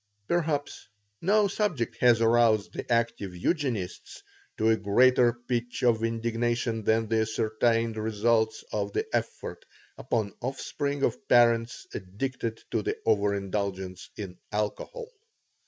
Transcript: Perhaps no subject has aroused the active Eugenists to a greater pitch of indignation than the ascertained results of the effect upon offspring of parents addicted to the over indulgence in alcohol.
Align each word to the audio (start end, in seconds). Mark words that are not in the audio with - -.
Perhaps 0.27 0.87
no 1.21 1.47
subject 1.47 1.97
has 1.97 2.21
aroused 2.21 2.73
the 2.73 2.91
active 2.91 3.35
Eugenists 3.35 4.23
to 4.57 4.69
a 4.69 4.75
greater 4.75 5.31
pitch 5.31 5.83
of 5.83 6.03
indignation 6.03 6.83
than 6.83 7.07
the 7.07 7.19
ascertained 7.21 7.97
results 7.97 8.63
of 8.71 8.93
the 8.93 9.05
effect 9.13 9.63
upon 9.99 10.33
offspring 10.41 11.03
of 11.03 11.27
parents 11.27 11.85
addicted 11.93 12.63
to 12.71 12.81
the 12.81 12.97
over 13.05 13.35
indulgence 13.35 14.09
in 14.17 14.39
alcohol. 14.51 15.11